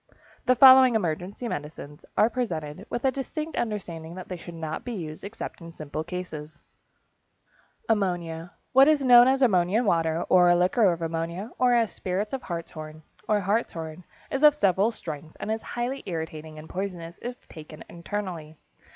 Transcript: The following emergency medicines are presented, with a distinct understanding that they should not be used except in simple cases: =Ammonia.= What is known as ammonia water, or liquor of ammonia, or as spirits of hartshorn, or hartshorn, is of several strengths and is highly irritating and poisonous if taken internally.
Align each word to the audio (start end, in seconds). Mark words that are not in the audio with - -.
The 0.47 0.55
following 0.55 0.95
emergency 0.95 1.47
medicines 1.47 2.03
are 2.17 2.27
presented, 2.27 2.87
with 2.89 3.05
a 3.05 3.11
distinct 3.11 3.55
understanding 3.55 4.15
that 4.15 4.29
they 4.29 4.35
should 4.35 4.55
not 4.55 4.83
be 4.83 4.93
used 4.93 5.23
except 5.23 5.61
in 5.61 5.71
simple 5.71 6.03
cases: 6.03 6.57
=Ammonia.= 7.87 8.51
What 8.73 8.87
is 8.87 9.05
known 9.05 9.27
as 9.27 9.43
ammonia 9.43 9.83
water, 9.83 10.23
or 10.27 10.55
liquor 10.55 10.91
of 10.91 11.03
ammonia, 11.03 11.51
or 11.59 11.75
as 11.75 11.91
spirits 11.91 12.33
of 12.33 12.41
hartshorn, 12.41 13.03
or 13.27 13.41
hartshorn, 13.41 14.03
is 14.31 14.41
of 14.41 14.55
several 14.55 14.89
strengths 14.91 15.37
and 15.39 15.51
is 15.51 15.61
highly 15.61 16.01
irritating 16.07 16.57
and 16.57 16.67
poisonous 16.67 17.19
if 17.21 17.47
taken 17.47 17.83
internally. 17.87 18.57